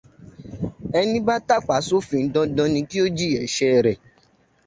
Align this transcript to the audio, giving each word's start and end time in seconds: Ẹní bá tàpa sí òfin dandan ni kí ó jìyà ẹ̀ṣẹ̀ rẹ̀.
Ẹní 0.99 1.17
bá 1.27 1.35
tàpa 1.47 1.75
sí 1.85 1.91
òfin 1.97 2.25
dandan 2.33 2.69
ni 2.73 2.81
kí 2.89 2.97
ó 3.05 3.07
jìyà 3.17 3.39
ẹ̀ṣẹ̀ 3.45 3.75
rẹ̀. 3.85 3.97